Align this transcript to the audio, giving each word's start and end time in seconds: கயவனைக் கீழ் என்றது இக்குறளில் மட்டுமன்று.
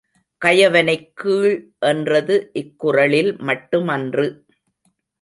கயவனைக் 0.41 1.11
கீழ் 1.13 1.55
என்றது 1.79 2.51
இக்குறளில் 2.53 3.37
மட்டுமன்று. 3.39 4.27